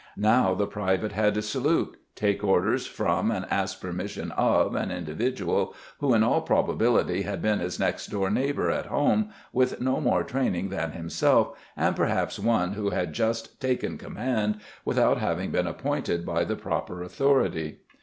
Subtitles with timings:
[0.17, 5.75] Now the private had to salute, take orders from and ask permission of an individual,
[5.99, 10.23] who in all probability had been his next door neighbor at home with no more
[10.23, 16.25] training than himself and perhaps one who had just "taken" command without having been appointed
[16.25, 17.81] by the proper authority.